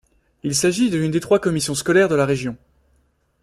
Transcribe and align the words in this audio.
Il 0.41 0.55
s'agit 0.55 0.89
de 0.89 0.97
l'une 0.97 1.11
des 1.11 1.19
trois 1.19 1.37
commissions 1.37 1.75
scolaires 1.75 2.09
de 2.09 2.15
la 2.15 2.25
région. 2.25 2.57